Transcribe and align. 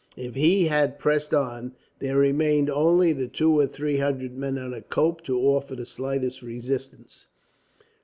If 0.17 0.33
he 0.33 0.65
had 0.65 0.97
pressed 0.97 1.31
on, 1.31 1.73
there 1.99 2.17
remained 2.17 2.71
only 2.71 3.13
the 3.13 3.27
two 3.27 3.59
or 3.59 3.67
three 3.67 3.97
hundred 3.97 4.35
men 4.35 4.57
under 4.57 4.81
Cope 4.81 5.21
to 5.25 5.39
offer 5.41 5.75
the 5.75 5.85
slightest 5.85 6.41
resistance. 6.41 7.27